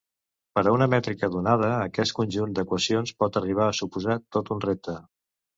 [0.53, 4.99] Per a una mètrica donada, aquest conjunt d'equacions pot arribar a suposar tot un repte.